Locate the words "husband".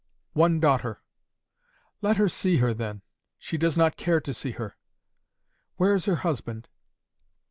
6.15-6.67